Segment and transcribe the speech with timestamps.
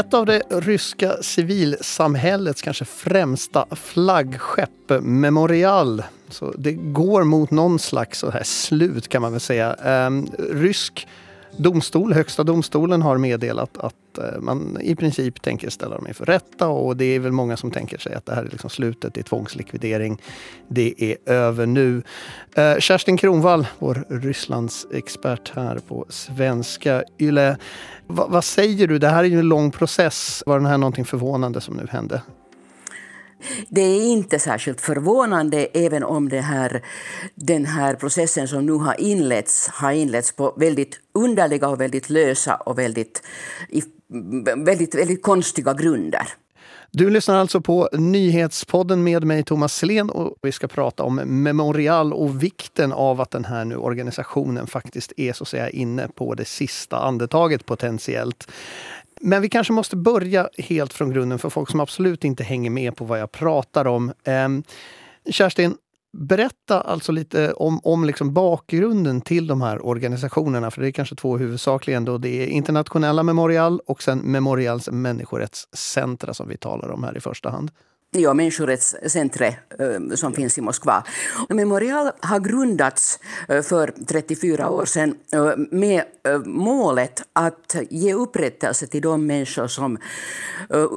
[0.00, 8.18] Ett av det ryska civilsamhällets kanske främsta flaggskepp, Memorial, så det går mot någon slags
[8.18, 9.74] så här slut kan man väl säga.
[9.74, 11.08] Ehm, rysk
[11.56, 16.68] domstol, Högsta domstolen har meddelat att eh, man i princip tänker ställa dem inför rätta
[16.68, 19.20] och det är väl många som tänker sig att det här är liksom slutet, det
[19.20, 20.22] är tvångslikvidering.
[20.68, 22.02] Det är över nu.
[22.54, 27.56] Eh, Kerstin Kronvall, vår Rysslands expert här på svenska YLE.
[28.06, 28.98] Vad säger du?
[28.98, 30.42] Det här är ju en lång process.
[30.46, 32.22] Var det här någonting förvånande som nu hände?
[33.68, 36.82] Det är inte särskilt förvånande även om det här,
[37.34, 42.54] den här processen som nu har inletts har inletts på väldigt underliga och väldigt lösa
[42.54, 43.22] och väldigt,
[44.56, 46.26] väldigt, väldigt konstiga grunder.
[46.92, 52.12] Du lyssnar alltså på Nyhetspodden med mig Thomas Selén och vi ska prata om Memorial
[52.12, 56.34] och vikten av att den här nu organisationen faktiskt är så att säga inne på
[56.34, 58.48] det sista andetaget potentiellt.
[59.20, 62.96] Men vi kanske måste börja helt från grunden för folk som absolut inte hänger med
[62.96, 64.12] på vad jag pratar om.
[64.24, 64.62] Ehm,
[65.30, 65.74] Kerstin,
[66.12, 70.70] berätta alltså lite om, om liksom bakgrunden till de här organisationerna.
[70.70, 72.04] För det är kanske två huvudsakligen.
[72.04, 72.18] Då.
[72.18, 77.50] Det är Internationella Memorial och sen Memorials människorättscentra som vi talar om här i första
[77.50, 77.70] hand.
[78.12, 81.04] Ja, människorättscentret eh, som finns i Moskva.
[81.48, 86.02] Memorial har grundats eh, för 34 år sedan eh, med
[86.44, 89.98] målet att ge upprättelse till de människor som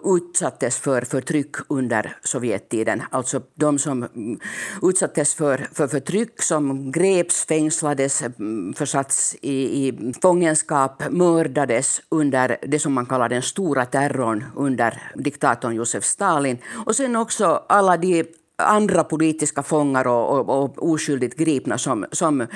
[0.05, 3.01] utsattes för förtryck under Sovjettiden.
[3.11, 4.39] Alltså de som mm,
[4.81, 12.79] utsattes för, för förtryck, som greps, fängslades, mm, försatts i, i fångenskap, mördades under det
[12.79, 16.57] som man kallar den stora terrorn under diktatorn Josef Stalin.
[16.85, 18.23] Och sen också alla de
[18.55, 22.47] andra politiska fångar och, och, och oskyldigt gripna som, som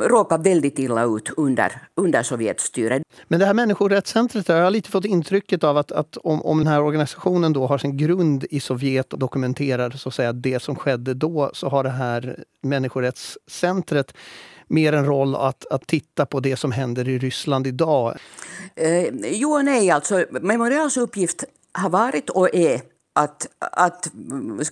[0.00, 3.02] råkar väldigt illa ut under, under Sovjetstyret.
[3.28, 6.66] Men det här människorättscentret, jag har lite fått intrycket av att, att om, om den
[6.66, 10.76] här organisationen då har sin grund i Sovjet och dokumenterar så att säga, det som
[10.76, 14.14] skedde då, så har det här människorättscentret
[14.68, 18.18] mer en roll att, att titta på det som händer i Ryssland idag?
[18.74, 19.90] Eh, jo och nej.
[19.90, 24.10] Alltså, Memorials uppgift har varit och är att, att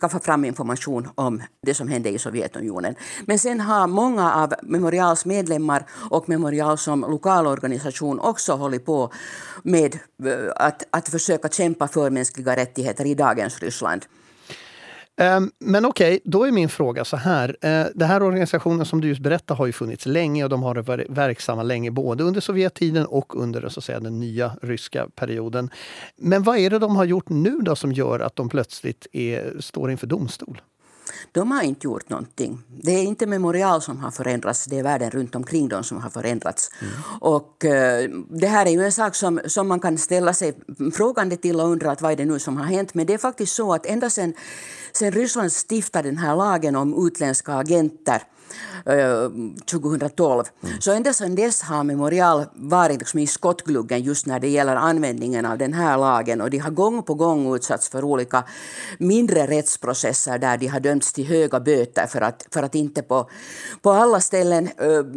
[0.00, 2.94] skaffa fram information om det som hände i Sovjetunionen.
[3.26, 9.12] Men sen har många av Memorials medlemmar och Memorial som lokalorganisation också hållit på
[9.62, 14.06] med eh, att, att försöka kämpa för mänskliga rättigheter i dagens Ryssland.
[15.20, 17.56] Ehm, men okej, okay, då är min fråga så här.
[17.60, 20.74] Ehm, den här organisationen som du just berättade har ju funnits länge och de har
[20.74, 25.70] varit verksamma länge både under Sovjettiden och under så att säga, den nya ryska perioden.
[26.16, 29.60] Men vad är det de har gjort nu då som gör att de plötsligt är,
[29.60, 30.60] står inför domstol?
[31.32, 32.58] De har inte gjort någonting.
[32.82, 36.10] Det är inte Memorial som har förändrats, det är världen runt omkring dem som har
[36.10, 36.70] förändrats.
[36.80, 36.92] Mm.
[37.20, 37.70] Och, uh,
[38.30, 40.54] det här är ju en sak som, som man kan ställa sig
[40.94, 42.94] frågande till och undra att vad är det nu som har hänt.
[42.94, 44.34] Men det är faktiskt så att ända sedan
[44.92, 48.22] sen Ryssland stiftade den här lagen om utländska agenter
[48.84, 50.44] 2012.
[50.62, 50.80] Mm.
[50.80, 55.46] Så ända sedan dess har Memorial varit liksom i skottgluggen just när det gäller användningen
[55.46, 58.44] av den här lagen och de har gång på gång utsatts för olika
[58.98, 63.30] mindre rättsprocesser där de har dömts till höga böter för att, för att inte på,
[63.82, 64.68] på alla ställen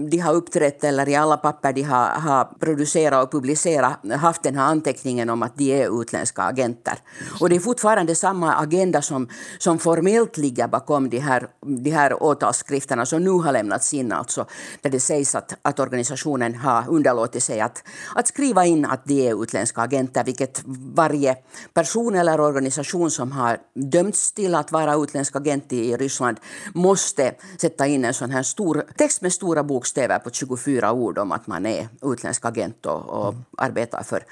[0.09, 4.55] de har uppträtt eller i alla papper de har, har producerat och publicerat haft den
[4.55, 6.93] här anteckningen om att de är utländska agenter.
[7.39, 9.27] Och det är fortfarande samma agenda som,
[9.57, 14.45] som formellt ligger bakom de här, de här åtalsskrifterna som nu har lämnats in, alltså,
[14.81, 17.83] där det sägs att, att organisationen har underlåtit sig att,
[18.15, 20.61] att skriva in att de är utländska agenter, vilket
[20.95, 21.35] varje
[21.73, 26.37] person eller organisation som har dömts till att vara utländsk agent i Ryssland
[26.73, 31.31] måste sätta in en sån här stor text med stora bokstäver på 24 ord om
[31.31, 33.43] att man är utländsk agent och, och mm.
[33.57, 34.23] arbetar för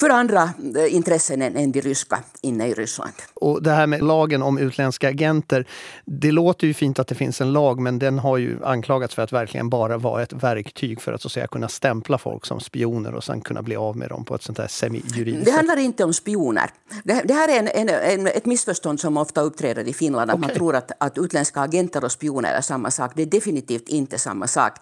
[0.00, 3.12] för andra eh, intressen än de ryska inne i Ryssland.
[3.34, 5.66] Och det här med lagen om utländska agenter.
[6.04, 9.22] Det låter ju fint att det finns en lag men den har ju anklagats för
[9.22, 12.60] att verkligen bara vara ett verktyg för att, så att säga, kunna stämpla folk som
[12.60, 15.76] spioner och sen kunna bli av med dem på ett sånt här semi-juridiskt Det handlar
[15.76, 16.70] inte om spioner.
[17.04, 20.30] Det, det här är en, en, en, ett missförstånd som ofta uppträder i Finland.
[20.30, 20.48] Att okay.
[20.48, 23.12] man tror att, att utländska agenter och spioner är samma sak.
[23.14, 24.72] Det är definitivt inte samma sak.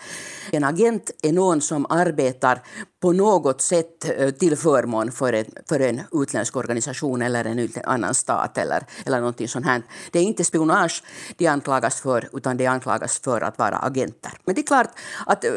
[0.52, 2.62] En agent är någon som arbetar
[3.02, 4.56] på något sätt eh, till
[4.86, 9.66] förmån för en, för en utländsk organisation eller en annan stat eller, eller någonting sånt
[9.66, 9.82] här.
[10.12, 11.02] Det är inte spionage
[11.36, 14.32] de anklagas för, utan de anklagas för att vara agenter.
[14.44, 14.90] Men det är klart
[15.26, 15.50] att eh,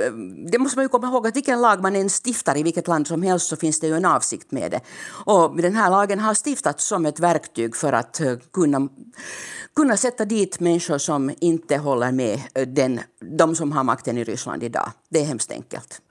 [0.52, 3.08] det måste man ju komma ihåg att vilken lag man än stiftar i vilket land
[3.08, 4.82] som helst så finns det ju en avsikt med det.
[5.26, 8.90] Och den här lagen har stiftats som ett verktyg för att eh, kunna
[9.76, 14.24] kunna sätta dit människor som inte håller med eh, den de som har makten i
[14.24, 14.92] Ryssland idag.
[15.10, 16.02] Det är hemskt enkelt.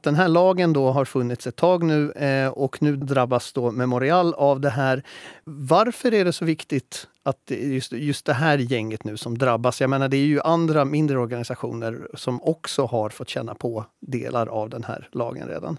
[0.00, 4.34] Den här lagen då har funnits ett tag nu eh, och nu drabbas då Memorial
[4.34, 5.02] av det här.
[5.44, 9.80] Varför är det så viktigt att just, just det här gänget nu som drabbas?
[9.80, 14.46] Jag menar, det är ju andra mindre organisationer som också har fått känna på delar
[14.46, 15.78] av den här lagen redan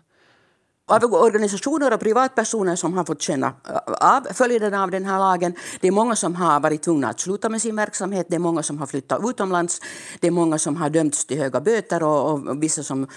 [0.87, 3.77] av organisationer och privatpersoner som har fått känna eh,
[4.15, 5.53] av följderna av den här lagen.
[5.81, 8.25] Det är många som har varit tvungna att sluta med sin verksamhet.
[8.29, 9.81] Det är många som har flyttat utomlands.
[10.19, 13.07] Det är många som har dömts till höga böter och, och vissa som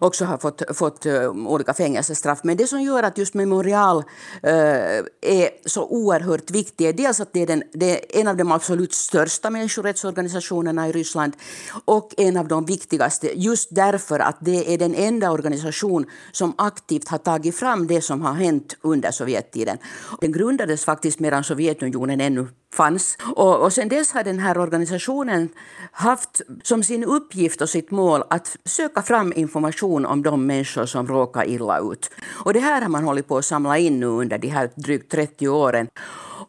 [0.00, 2.40] också har fått, fått uh, olika fängelsestraff.
[2.42, 4.04] Men det som gör att just Memorial uh,
[5.20, 8.52] är så oerhört viktigt är dels att det är, den, det är en av de
[8.52, 11.32] absolut största människorättsorganisationerna i Ryssland
[11.84, 17.08] och en av de viktigaste just därför att det är den enda organisation som aktivt
[17.08, 19.78] har tagit fram det som har hänt under Sovjettiden.
[20.20, 23.18] Den grundades faktiskt medan Sovjetunionen ännu fanns.
[23.36, 25.48] Och, och sen dess har den här organisationen
[25.92, 31.06] haft som sin uppgift och sitt mål att söka fram information om de människor som
[31.06, 32.10] råkar illa ut.
[32.44, 35.10] Och det här har man hållit på att samla in nu under de här drygt
[35.12, 35.88] 30 åren.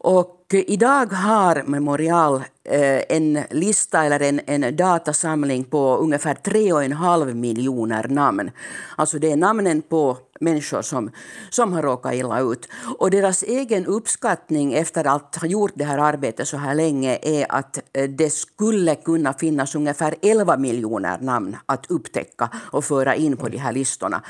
[0.00, 7.34] Och eh, idag har Memorial Eh, en lista eller en, en datasamling på ungefär 3,5
[7.34, 8.50] miljoner namn.
[8.96, 11.10] Alltså det är namnen på människor som,
[11.50, 12.68] som har råkat illa ut.
[12.98, 17.46] Och deras egen uppskattning efter att ha gjort det här arbetet så här länge är
[17.48, 23.36] att eh, det skulle kunna finnas ungefär 11 miljoner namn att upptäcka och föra in
[23.36, 24.22] på de här listorna.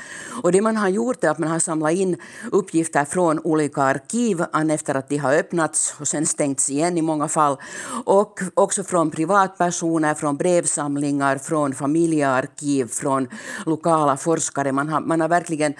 [0.43, 2.17] Och det man har gjort är att man har samlat in
[2.51, 7.27] uppgifter från olika arkiv efter att de har öppnats och sen stängts igen i många
[7.27, 7.57] fall.
[8.05, 13.27] Och också från privatpersoner, från brevsamlingar, från familjearkiv, från
[13.65, 14.71] lokala forskare.
[14.71, 15.73] Man har, man har verkligen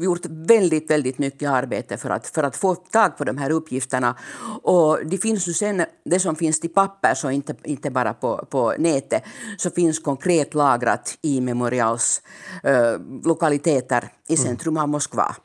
[0.00, 4.16] gjort väldigt, väldigt mycket arbete för att, för att få tag på de här uppgifterna.
[4.62, 8.46] Och det finns ju sen, det som finns till papper, så inte, inte bara på,
[8.50, 9.22] på nätet,
[9.56, 12.22] så finns konkret lagrat i Memorials
[12.62, 14.46] äh, lokaliteter i mm.
[14.46, 15.36] centrum av Moskva.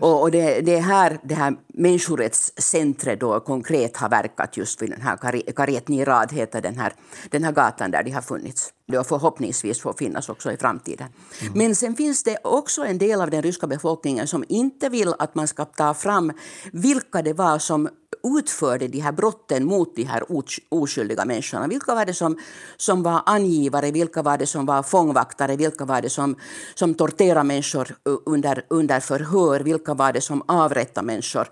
[0.00, 4.90] Och, och det, det, är här det här människorättscentret då konkret har verkat just vid
[4.90, 5.16] den här
[5.52, 6.92] Karetni Rad heter den här,
[7.30, 8.72] den här gatan där de har funnits.
[8.86, 11.08] Det och förhoppningsvis får finnas också i framtiden.
[11.40, 11.52] Mm.
[11.54, 15.34] Men sen finns det också en del av den ryska befolkningen som inte vill att
[15.34, 16.32] man ska ta fram
[16.72, 17.88] vilka det var som
[18.24, 20.22] utförde de här brotten mot de här
[20.68, 21.66] oskyldiga människorna.
[21.66, 22.38] Vilka var det som,
[22.76, 26.36] som var angivare, vilka var det som var fångvaktare, vilka var det som,
[26.74, 31.48] som torterade människor under, under förhör, vilka var det som avrättade människor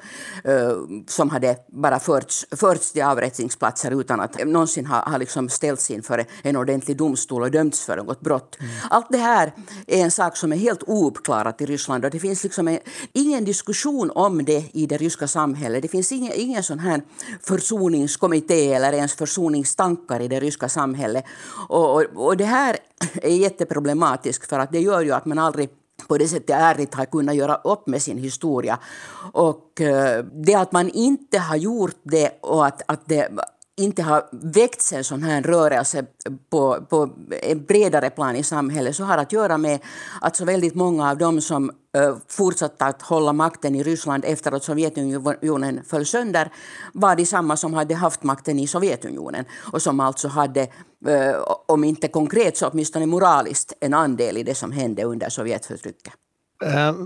[0.48, 5.90] uh, som hade bara förts, förts till avrättningsplatser utan att någonsin ha, ha liksom ställts
[5.90, 8.56] inför en ordentlig domstol och dömts för något brott.
[8.60, 8.72] Mm.
[8.90, 9.52] Allt det här
[9.86, 12.78] är en sak som är helt ouppklarat i Ryssland och det finns liksom en,
[13.12, 15.82] ingen diskussion om det i det ryska samhället.
[15.82, 17.02] Det finns ingen, ingen en sån här
[17.40, 21.24] försoningskommitté eller ens försoningstankar i det ryska samhället.
[21.68, 22.76] Och, och, och det här
[23.22, 25.68] är jätteproblematiskt för att det gör ju att man aldrig
[26.08, 28.78] på det sättet ärligt har kunnat göra upp med sin historia.
[29.32, 33.28] Och eh, det att man inte har gjort det och att, att det
[33.76, 36.06] inte har väckts en sån här rörelse
[36.50, 37.10] på, på
[37.42, 39.78] en bredare plan i samhället så har att göra med
[40.20, 41.70] att så väldigt många av dem som
[42.28, 46.52] fortsatte att hålla makten i Ryssland efter att Sovjetunionen föll sönder
[46.92, 50.68] var de samma som hade haft makten i Sovjetunionen och som alltså hade,
[51.66, 56.12] om inte konkret så åtminstone moraliskt, en andel i det som hände under Sovjetförtrycket.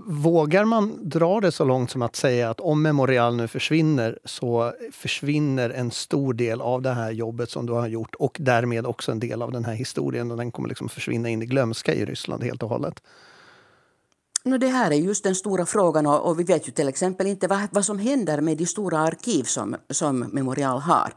[0.06, 4.72] Vågar man dra det så långt som att säga att om Memorial nu försvinner så
[4.92, 9.12] försvinner en stor del av det här jobbet som du har gjort och därmed också
[9.12, 12.04] en del av den här historien och den kommer liksom försvinna in i glömska i
[12.04, 13.02] Ryssland helt och hållet?
[14.45, 17.27] No, det här är just den stora frågan och, och vi vet ju till exempel
[17.27, 21.13] inte vad, vad som händer med de stora arkiv som, som Memorial har.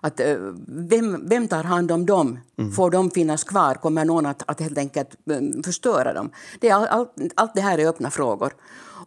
[0.00, 2.38] Att, eh, vem, vem tar hand om dem?
[2.58, 2.72] Mm.
[2.72, 3.74] Får de finnas kvar?
[3.74, 6.30] Kommer någon att, att helt enkelt eh, förstöra dem?
[6.60, 8.52] Det är all, all, allt det här är öppna frågor.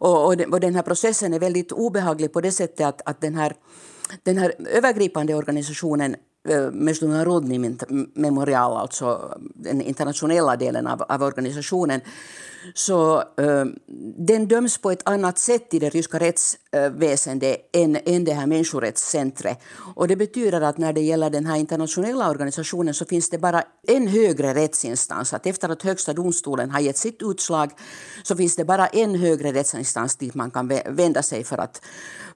[0.00, 3.34] Och, och, och, den här processen är väldigt obehaglig på det sättet att, att den,
[3.34, 3.54] här,
[4.22, 6.16] den här övergripande organisationen
[6.48, 7.76] eh, Международный
[8.14, 12.01] Memorial, alltså den internationella delen av, av organisationen,
[12.73, 13.65] så eh,
[14.17, 18.45] den döms på ett annat sätt i det ryska rättsväsendet eh, än, än det här
[18.45, 19.59] människorättscentret.
[19.95, 23.63] Och det betyder att när det gäller den här internationella organisationen så finns det bara
[23.87, 25.33] en högre rättsinstans.
[25.33, 27.71] Att efter att högsta domstolen har gett sitt utslag
[28.23, 31.81] så finns det bara en högre rättsinstans dit man kan vända sig för att,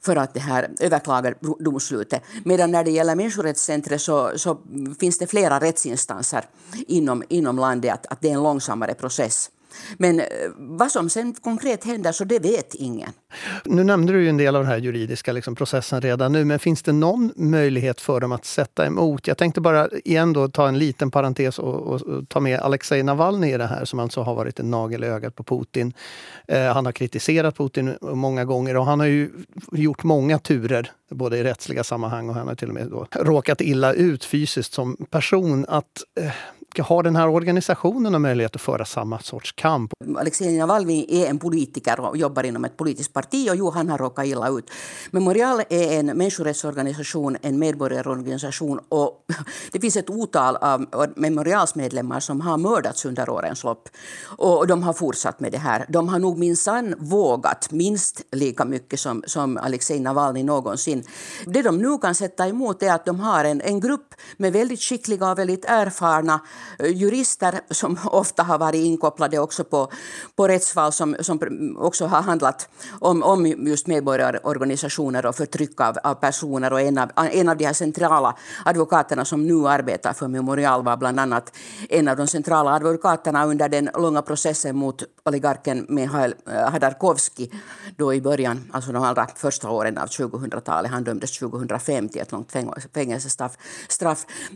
[0.01, 2.24] för att det här överklaga domslutet.
[2.46, 4.57] Medan när det gäller människorättscentret så, så
[5.00, 6.46] finns det flera rättsinstanser
[6.88, 9.50] inom, inom landet, att, att det är en långsammare process.
[9.98, 10.26] Men eh,
[10.58, 13.12] vad som sen konkret händer så det vet ingen.
[13.66, 16.60] Nu nämnde du ju en del av den här juridiska liksom, processen redan nu, men
[16.60, 19.28] finns det någon möjlighet för dem att sätta emot?
[19.28, 23.04] Jag tänkte bara igen då ta en liten parentes och, och, och ta med Alexej
[23.04, 25.94] Navalny i det här som alltså har varit en nagel i ögat på Putin.
[26.48, 29.30] Eh, han har kritiserat Putin många gånger och han har ju
[29.72, 33.62] gjort många turer både i rättsliga sammanhang och han har till och med då råkat
[33.62, 35.66] illa ut fysiskt som person.
[35.68, 36.32] Att eh,
[36.84, 39.93] har den här organisationen en möjlighet att föra samma sorts kamp?
[40.17, 43.98] Alexej Navalny är en politiker och jobbar inom ett politiskt parti och jo, han har
[43.98, 44.72] råkat illa ut.
[45.12, 49.25] Memorial är en människorättsorganisation, en medborgarorganisation och
[49.72, 53.89] det finns ett otal av Memorials medlemmar som har mördats under årens lopp.
[54.24, 55.86] Och de har fortsatt med det här.
[55.89, 61.03] De har nog minsann vågat minst lika mycket som, som Alexej Navalny någonsin.
[61.46, 64.81] Det de nu kan sätta emot är att de har en, en grupp med väldigt
[64.81, 66.39] skickliga och väldigt erfarna
[66.80, 69.92] Eh, jurister som ofta har varit inkopplade också på,
[70.36, 71.40] på rättsfall som, som
[71.80, 72.70] också har handlat
[73.00, 76.74] om, om just medborgarorganisationer och förtryck av, av personer.
[76.74, 80.98] Och en, av, en av de här centrala advokaterna som nu arbetar för Memorial var
[80.98, 81.56] bland annat
[81.90, 87.50] en av de centrala advokaterna under den långa processen mot oligarken Mihail eh, Hadarkovsky
[87.98, 90.92] då i början, alltså de allra första åren av 2000-talet.
[90.92, 92.52] Han dömdes 2005 till ett långt
[92.94, 93.58] fängelsestraff.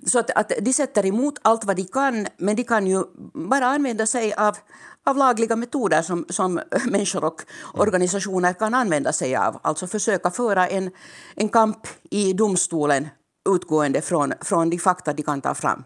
[0.05, 2.00] Så att, att de sätter emot allt vad de kan,
[2.37, 3.03] men de kan ju
[3.33, 4.57] bara använda sig av,
[5.05, 6.53] av lagliga metoder som, som
[6.91, 7.41] människor och
[7.73, 9.59] organisationer kan använda sig av.
[9.61, 10.91] Alltså försöka föra en,
[11.35, 13.07] en kamp i domstolen
[13.49, 15.83] utgående från, från de fakta de kan ta fram.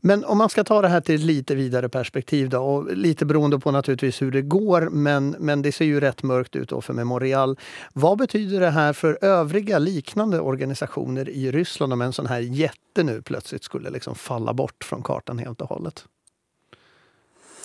[0.00, 3.26] Men om man ska ta det här till ett lite vidare perspektiv då, och lite
[3.26, 6.80] beroende på naturligtvis hur det går, men, men det ser ju rätt mörkt ut då
[6.80, 7.58] för Memorial.
[7.92, 13.02] Vad betyder det här för övriga liknande organisationer i Ryssland om en sån här jätte
[13.02, 16.04] nu plötsligt skulle liksom falla bort från kartan helt och hållet?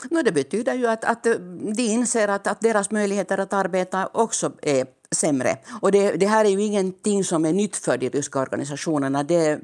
[0.10, 1.34] No, det betyder ju att, att eh,
[1.76, 5.58] de inser att, att deras möjligheter att arbeta också är sämre.
[5.82, 9.24] Och det, det här är ju ingenting som är nytt för de ryska organisationerna.
[9.24, 9.60] Det,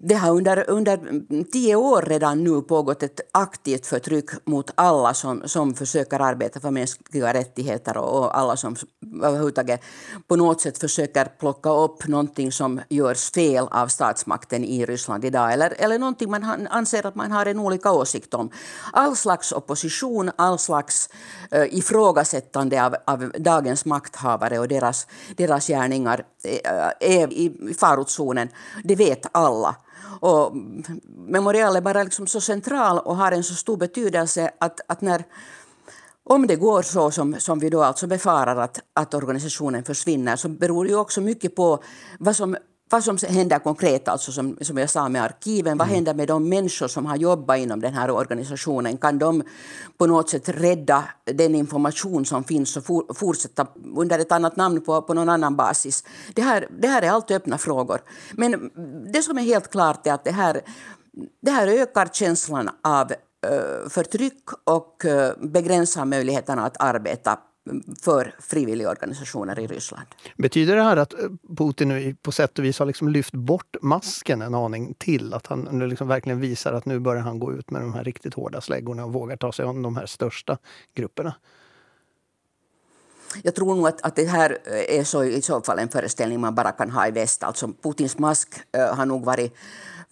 [0.00, 0.98] det har under, under
[1.52, 6.70] tio år redan nu pågått ett aktivt förtryck mot alla som, som försöker arbeta för
[6.70, 8.76] mänskliga rättigheter och, och alla som
[9.22, 9.80] överhuvudtaget
[10.26, 15.52] på något sätt försöker plocka upp någonting som görs fel av statsmakten i Ryssland idag
[15.52, 18.50] eller, eller någonting man anser att man har en olika åsikt om.
[18.92, 21.10] All slags opposition, all slags
[21.50, 28.48] eh, ifrågasättande av, av dagens makthavare och deras, deras gärningar eh, är i farozonen.
[28.84, 29.76] Det vet alla.
[30.20, 30.56] Och
[31.26, 35.24] Memorial är bara liksom så central och har en så stor betydelse att, att när
[36.24, 40.48] om det går så som, som vi då alltså befarar att, att organisationen försvinner så
[40.48, 41.82] beror det ju också mycket på
[42.18, 42.56] vad som
[42.90, 45.94] vad som händer konkret, alltså som, som jag sa med arkiven, vad mm.
[45.94, 48.96] händer med de människor som har jobbat inom den här organisationen?
[48.96, 49.42] Kan de
[49.98, 53.66] på något sätt rädda den information som finns och for, fortsätta
[53.96, 56.04] under ett annat namn på, på någon annan basis?
[56.34, 58.00] Det här, det här är allt öppna frågor.
[58.32, 58.70] Men
[59.12, 60.60] det som är helt klart är att det här,
[61.42, 63.12] det här ökar känslan av
[63.88, 65.04] förtryck och
[65.38, 67.38] begränsar möjligheterna att arbeta
[68.02, 70.06] för frivilligorganisationer i Ryssland.
[70.36, 71.18] Betyder det här att eh,
[71.56, 75.34] Putin nu på sätt och vis har liksom lyft bort masken en aning till?
[75.34, 78.04] Att han nu liksom verkligen visar att nu börjar han gå ut med de här
[78.04, 80.58] riktigt hårda släggorna och vågar ta sig an de här största
[80.94, 81.34] grupperna?
[83.42, 84.58] Jag tror nog att, att det här
[84.88, 87.42] är så, i så fall en föreställning man bara kan ha i väst.
[87.42, 89.54] Alltså Putins mask uh, har nog varit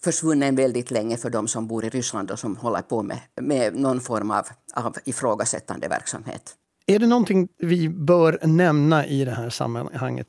[0.04, 3.74] försvunnen väldigt länge för de som bor i Ryssland och som håller på med, med
[3.74, 6.54] någon form av, av ifrågasättande verksamhet.
[6.86, 10.26] Är det någonting vi bör nämna i det här sammanhanget?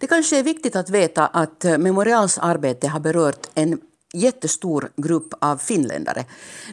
[0.00, 3.80] Det kanske är viktigt att veta att Memorials arbete har berört en
[4.14, 6.24] jättestor grupp av finländare.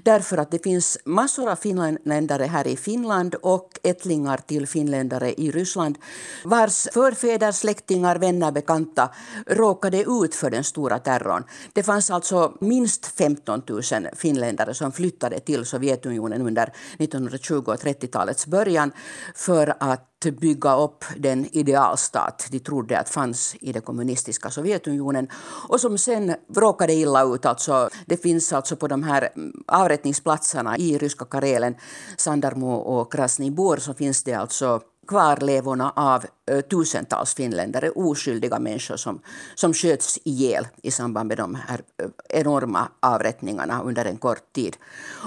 [0.03, 5.51] Därför att det finns massor av finländare här i Finland och ättlingar till finländare i
[5.51, 5.97] Ryssland
[6.43, 9.09] vars förfäder, släktingar, vänner, bekanta
[9.47, 11.43] råkade ut för den stora terrorn.
[11.73, 13.81] Det fanns alltså minst 15 000
[14.15, 18.91] finländare som flyttade till Sovjetunionen under 1920 och 30-talets början
[19.35, 25.27] för att bygga upp den idealstat de trodde att fanns i det kommunistiska Sovjetunionen
[25.69, 27.45] och som sen råkade illa ut.
[27.45, 31.75] Alltså, det finns alltså på de här mm, avrättningsplatserna i ryska Karelen,
[32.17, 39.19] Sandarmo och Krasnibor, så finns det alltså kvarlevorna av uh, tusentals finländare, oskyldiga människor som,
[39.55, 44.77] som sköts ihjäl i samband med de här uh, enorma avrättningarna under en kort tid.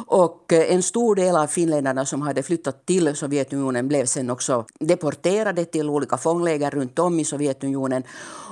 [0.06, 4.64] Och uh, en stor del av finländarna som hade flyttat till Sovjetunionen blev sen också
[4.80, 8.02] deporterade till olika fångläger runt om i Sovjetunionen.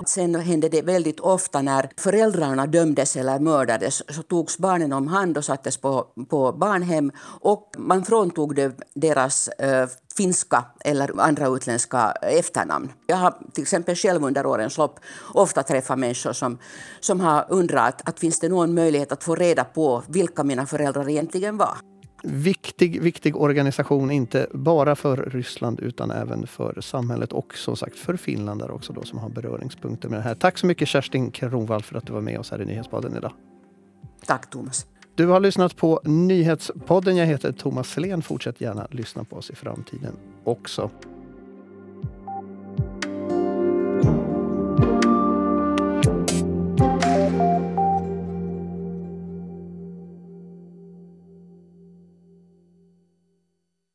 [0.06, 5.38] Sen hände det väldigt ofta när föräldrarna dömdes eller mördades så togs barnen om hand
[5.38, 9.50] och sattes på, på barnhem och man fråntog deras
[10.16, 12.92] finska eller andra utländska efternamn.
[13.06, 15.00] Jag har till exempel själv under årens lopp
[15.34, 16.58] ofta träffat människor som,
[17.00, 21.08] som har undrat att finns det någon möjlighet att få reda på vilka mina föräldrar
[21.08, 21.76] egentligen var.
[22.26, 28.16] Viktig, viktig organisation, inte bara för Ryssland utan även för samhället och som sagt för
[28.16, 30.34] finländare också då som har beröringspunkter med det här.
[30.34, 33.32] Tack så mycket Kerstin Kronvall för att du var med oss här i Nyhetspodden idag.
[34.26, 34.86] Tack Thomas.
[35.16, 37.16] Du har lyssnat på Nyhetspodden.
[37.16, 38.22] Jag heter Thomas Selén.
[38.22, 40.90] Fortsätt gärna lyssna på oss i framtiden också.